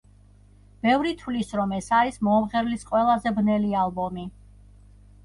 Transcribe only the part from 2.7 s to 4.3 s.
ყველაზე ბნელი ალბომი.